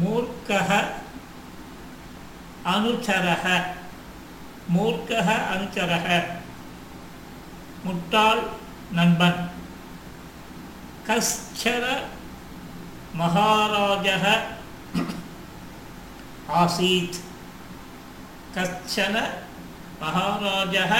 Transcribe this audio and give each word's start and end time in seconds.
மூர்க்கः 0.00 0.70
அனுச்சரः 2.72 3.44
மூர்க்கः 4.74 5.28
அனுச்சரः 5.52 6.06
முட்டாள் 7.84 8.42
நண்பன் 8.92 9.40
கஷ்சர 11.06 11.84
மகாராஜः 13.20 14.24
ஆசீத் 16.60 17.18
கச்சன 18.56 19.16
மகாராஜः 20.02 20.92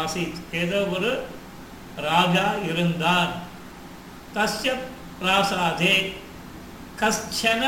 ஆசீத் 0.00 0.40
ஏதோ 0.60 0.80
ஒரு 0.94 1.12
ராஜா 2.06 2.46
இருந்தான் 2.70 3.32
தஸ்ய 4.34 4.70
பிராசாதே 5.20 5.94
கஷ்சன 7.00 7.62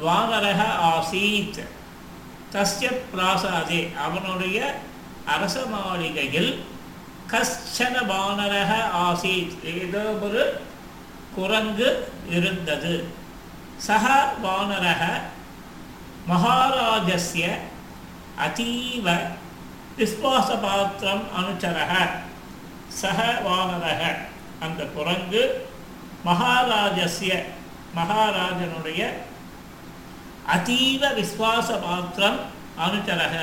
துவாகரக 0.00 0.60
ஆசீத். 0.92 1.60
தஸ்ய 2.52 2.90
பிராசாதே. 3.14 3.96
அவனுடைய 3.96 4.74
அரச 5.26 5.66
மாளிகையில் 5.66 6.64
கஷ்டன 7.30 8.06
வானரக 8.06 8.70
ஆசீத். 8.96 9.64
ஏதோ 9.64 9.98
ஒரு 9.98 10.60
குரங்கு 11.34 12.12
இருந்தது. 12.30 13.06
சக 13.76 14.32
வானரக 14.42 15.20
மகாராஜஸ்ய 16.28 17.44
அதீவ 18.38 19.18
விஸ்வாசபாத்திரம் 19.98 21.24
அனுச்சரக 21.38 21.92
சக 22.88 23.40
வானரக 23.44 24.16
அந்த 24.60 24.84
குரங்கு 24.84 25.68
மகாராஜஸ்ய 26.26 27.42
மகாராஜனுடைய 27.96 29.12
அதீவ 30.54 31.02
விஸ்வாச 31.18 31.68
பாத்திரம் 31.86 32.38
அனுச்சரக 32.84 33.34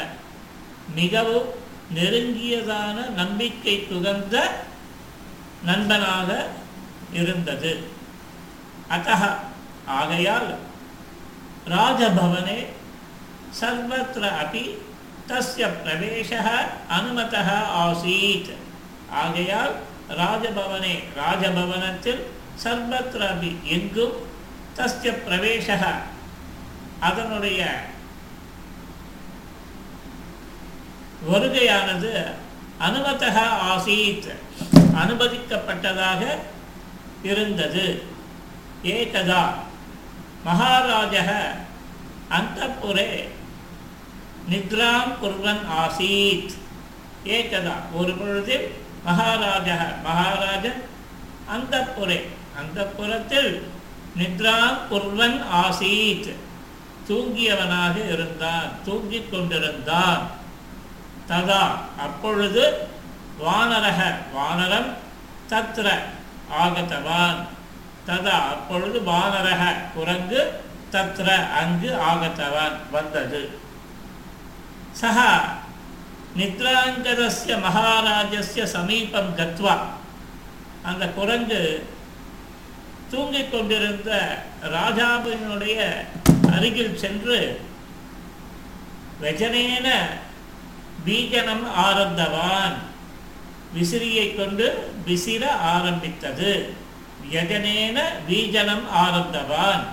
மிகவும் 0.96 1.50
நெருங்கியதான 1.96 2.98
நம்பிக்கை 3.20 3.76
துகந்த 3.92 4.36
நண்பனாக 5.64 6.30
இருந்தது. 7.20 7.74
அத்த 8.96 9.10
ஆகையால் 10.00 10.50
ராஜபவனே 11.76 12.60
சர்வத்திர 13.60 14.24
அப்படி 14.42 14.64
தஸ்ய 15.30 15.68
பிரவேச 15.84 16.32
அனுமத 16.98 17.36
ஆசீத். 17.84 18.52
ஆகையால் 19.24 19.74
ராஜபவனே 20.22 20.96
ராஜபவனத்தில் 21.22 22.22
சர்வத்திர 22.64 23.22
அப்படி 23.34 23.52
எங்கும் 23.76 24.18
தஸ்ய 24.78 25.14
பிரவேச 25.28 25.68
அதனுடைய 27.08 27.62
வருகையானது 31.30 32.12
அனுமதக 32.88 33.38
ஆசீத் 33.74 34.30
அனுமதிக்கப்பட்டதாக 35.02 36.22
இருந்தது. 37.30 37.86
ஏகதா 38.96 39.44
மகாராஜக 40.48 41.30
அந்த 42.38 42.60
புரே 42.82 43.10
நித்ராம் 44.52 45.14
குர்வன் 45.22 45.64
ஆசீத். 45.84 46.54
ஏகதா 47.38 47.76
ஒரு 48.00 48.14
பொழுதில் 48.20 48.68
மகாராஜா 49.08 49.78
மகாராஜன் 50.08 50.82
அந்தப்புரே 51.56 52.20
அந்தப்புறத்தில் 52.60 53.52
நித்ராம் 54.20 54.80
குர்வன் 54.92 55.40
ஆசீத். 55.64 56.30
தூங்கியவனாக 57.08 57.96
இருந்தான் 58.14 58.70
தூங்கிக் 58.86 59.32
கொண்டிருந்தான். 59.32 60.22
ததா 61.30 61.64
அப்பொழுது 62.06 62.64
வானரக 63.40 64.00
வானரம் 64.36 64.90
தத்ர 65.50 65.88
ஆகத்தவான். 66.64 67.40
ததா 68.08 68.36
அப்பொழுது 68.54 69.00
வானரக 69.00 69.62
குரங்கு 69.96 70.42
தத்ர 70.92 71.28
அங்கு 71.60 71.92
ஆகத்தவான் 72.12 72.78
வந்தது. 72.92 73.60
சக 74.92 75.20
நித்ராங்கதஸ்ய 76.38 77.54
மகாராஜஸ்ய 77.66 78.64
சமீபம் 78.64 79.32
கத்வா. 79.38 79.76
அந்த 80.84 81.08
குரங்கு 81.08 81.62
தூங்கிக் 83.12 83.52
கொண்டிருந்த 83.52 84.12
ராஜாவினுடைய 84.64 85.80
அருகில் 86.56 87.00
சென்று 87.04 87.40
ரஜனேன 89.24 89.88
பீஜனம் 91.06 91.66
ஆரம்பவான் 91.86 92.78
விசிறியை 93.76 94.26
கொண்டு 94.40 94.68
விசிற 95.08 95.44
ஆரம்பித்தது. 95.74 96.52
யஜனேன 97.36 97.98
பீஜனம் 98.28 98.86
ஆரம்பவான் 99.04 99.86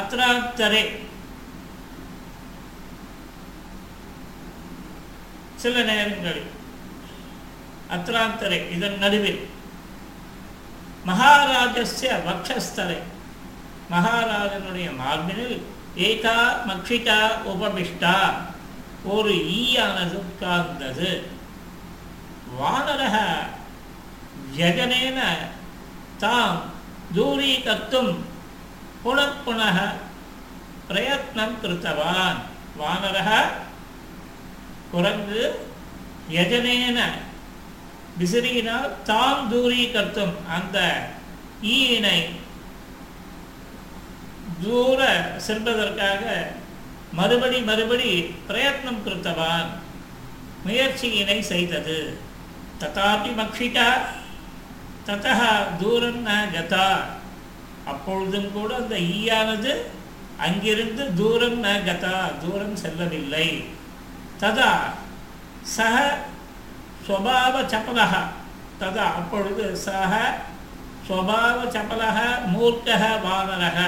அத்ராந்தரே 0.00 0.84
சில 5.62 5.74
நேரங்களில் 5.90 6.50
அத்ராந்தரே 7.96 8.58
இதன் 8.74 8.98
நடுவில் 9.04 9.40
மகாராஜஸ்ய 11.08 12.10
வக்ஷஸ்தரை. 12.26 12.98
மகாராஜனுடைய 13.90 14.88
மார்பினில் 15.02 15.58
ஏகா 15.96 16.38
மக்ஷிகா 16.68 17.20
உபமிஷ்டா. 17.52 18.16
ஒரு 19.04 19.32
ஈயானது 19.34 20.16
உட்கார்ந்தது. 20.24 21.10
வானரக 22.58 23.16
ஜகனேன 24.58 25.18
தாம் 26.18 26.60
தூரீகர்த்தும் 27.14 28.12
புனః 29.04 29.32
புனः 29.46 29.78
பிரயத்னம் 30.88 31.56
கிருத்தவான். 31.62 32.38
வானரக 32.78 33.30
குரங்கு 34.92 35.42
யஜனேன 36.32 36.98
விசிறியினால் 38.18 38.90
தாம் 39.04 39.42
தூரீகர்த்தும் 39.52 40.34
அந்த 40.56 40.78
ஈயினை 41.62 42.18
தூர 44.62 45.00
செல்வதற்காக 45.46 46.24
மறுபடி 47.18 47.58
மறுபடி 47.68 48.10
பிரயத்னம் 48.48 49.02
கிருத்தவான். 49.04 49.68
முயற்சியினை 50.66 51.38
செய்தது. 51.50 51.98
ததாபி 52.80 53.30
மக்ஷிகா 53.40 53.88
ததா 55.06 55.50
தூரம் 55.80 56.20
ந 56.26 56.30
கதா. 56.54 56.88
அப்பொழுதும் 57.92 58.50
கூட 58.56 58.70
அந்த 58.82 58.96
ஈயானது 59.12 59.72
அங்கிருந்து 60.46 61.04
தூரம் 61.20 61.58
ந 61.64 61.68
கதா 61.88 62.16
தூரம் 62.42 62.76
செல்லவில்லை. 62.82 63.48
ததா 64.42 64.72
சக 65.76 65.96
ஸ்வபாவ 67.06 67.54
சபலக 67.72 68.14
ததா 68.82 69.06
அப்பொழுது 69.20 69.64
சக 69.86 70.12
ஸ்வபாவ 71.06 71.58
சபலக 71.76 72.18
மூர்க்கக 72.52 73.04
வானரக 73.24 73.78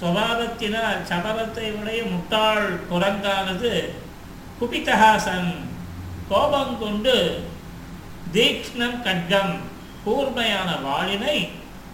சுவாவத்தினால் 0.00 1.00
சபலத்தை 1.10 1.66
உடைய 1.80 2.02
முட்டாள் 2.02 2.66
குரங்கானது 2.90 3.72
குபிதஹாசன் 4.60 5.50
கோபம் 6.28 6.78
கொண்டு 6.78 7.16
தீக்ஷ்ணம் 8.32 8.98
கட்கம் 9.06 9.54
கூர்மையான 10.04 10.70
வாளினை 10.84 11.38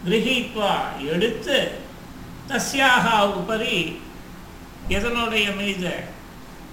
கிரகித்வா 0.06 0.74
எடுத்து 1.12 1.58
தஸ்யாக 2.50 3.06
உபரி 3.38 3.78
எதனுடைய 4.88 5.46
மீது? 5.56 5.94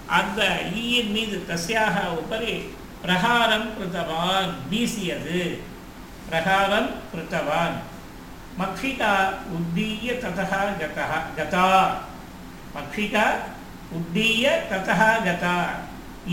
அந்த 0.08 0.42
ஈயின் 0.76 1.12
மீது 1.12 1.38
தஸ்யாக 1.50 1.96
உபரி 2.22 2.54
பிரகாரம் 3.06 3.70
கிருத்தவான் 3.78 4.52
வீசியது. 4.70 5.42
பிரகாரம் 6.30 6.90
கிருத்தவான். 7.12 7.76
மக்ஷிகா 8.60 9.12
உத்தீய 9.58 10.14
ததா 10.24 10.62
கதா 10.82 11.08
கதா 11.38 11.68
மக்ஷிகா 12.76 13.26
உத்தீய 13.98 14.52
ததா 14.72 15.10
கதா 15.28 15.56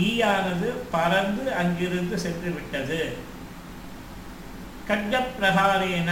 ஈயானது 0.03 0.67
பறந்து 0.91 1.45
அங்கிருந்து 1.61 2.17
சென்று 2.25 2.51
விட்டது 2.57 2.99
கட்கப்பிரகாரேன 4.87 6.11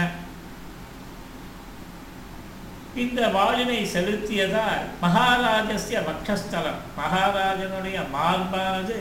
இந்த 3.02 3.20
வாளினை 3.34 3.80
செலுத்தியதால் 3.94 4.84
மகாராஜஸ்ய 5.02 5.98
வக்ஷஸ்தலம் 6.06 6.80
மகாராஜனுடைய 6.96 7.98
மார்பானது 8.14 8.98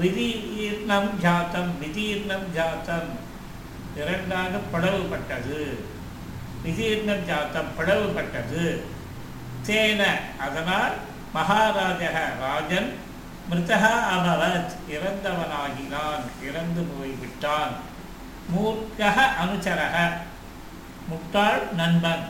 விதீர்ணம் 0.00 1.10
ஜாத்தம் 1.24 1.70
விதீர்ணம் 1.82 2.48
ஜாத்தம் 2.56 3.10
இரண்டாக 3.96 4.60
பிளவுபட்டது. 4.72 5.60
விதீர்ணம் 6.64 7.28
ஜாத்தம் 7.28 7.70
பிளவுபட்டது 7.78 8.80
தேன 9.66 10.02
அதனால் 10.38 10.92
மகாராஜக 11.34 12.18
ராஜன் 12.40 12.98
மிருதகா 13.50 13.94
அபவத் 14.16 14.72
இறந்தவனாகினான் 14.90 16.24
இறந்து 16.42 16.82
போய்விட்டான். 16.82 17.72
மூர்க்கக 18.54 19.14
அனுச்சரக 19.44 20.10
முட்டாள் 21.08 21.72
நண்பன். 21.72 22.28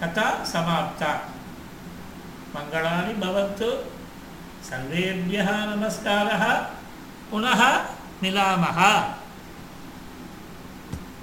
கதா 0.00 0.34
சமாப்தா. 0.52 1.12
மங்களானி 2.54 3.14
பவத்து. 3.20 3.92
சர்வேபியः 4.70 5.48
நமஸ்காரः 5.70 6.44
புனः 7.32 7.62
மிலாமः 8.22 9.02